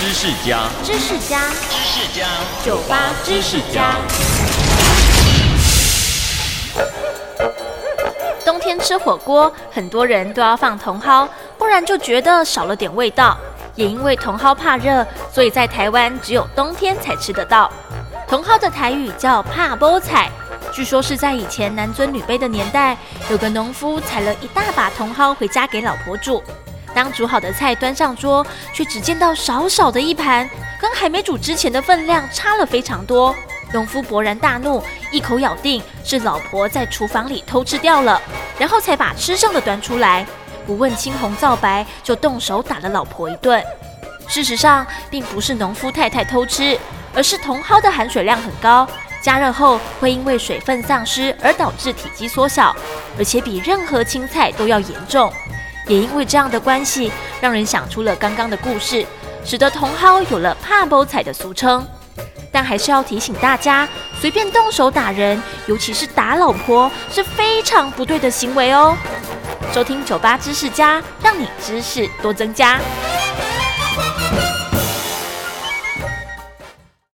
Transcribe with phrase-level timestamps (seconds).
[0.00, 2.26] 知识家，知识家，知识家，
[2.64, 3.96] 酒吧知识家。
[8.42, 11.28] 冬天吃火锅，很多人都要放茼蒿，
[11.58, 13.36] 不然就觉得少了点味道。
[13.74, 17.70] 也因为茼蒿怕热，所以在台湾只有冬天才吃得到。
[18.26, 20.30] 茼蒿的台语叫怕波菜，
[20.72, 22.96] 据说是在以前男尊女卑的年代，
[23.28, 26.42] 有个农夫采了一大把茼蒿回家给老婆煮。
[27.00, 30.46] 当煮好的菜端上桌，却只见到少少的一盘，
[30.78, 33.34] 跟还没煮之前的分量差了非常多。
[33.72, 38.20] 农夫勃然大怒，一口咬定是老婆在厨房里偷吃掉了，
[38.58, 40.26] 然后才把吃剩的端出来，
[40.66, 43.64] 不问青红皂白就动手打了老婆一顿。
[44.28, 46.78] 事实上，并不是农夫太太偷吃，
[47.14, 48.86] 而是茼蒿的含水量很高，
[49.22, 52.76] 加热后会因为水分丧失而导致体积缩小，
[53.16, 55.32] 而且比任何青菜都要严重。
[55.90, 59.04] 也因为这样的关系，让人想出了刚刚的故事，
[59.44, 61.84] 使得茼蒿有了“怕包彩”的俗称。
[62.52, 63.88] 但还是要提醒大家，
[64.20, 68.96] 随便动手打人，尤其是打老婆，是非常不对的行为哦。
[69.72, 72.78] 收听酒吧知识家，让你知识多增加。